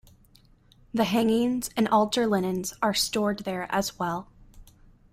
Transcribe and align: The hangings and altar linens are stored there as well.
The 0.95 1.03
hangings 1.03 1.69
and 1.77 1.87
altar 1.89 2.25
linens 2.25 2.73
are 2.81 2.91
stored 2.91 3.41
there 3.41 3.67
as 3.71 3.99
well. 3.99 4.31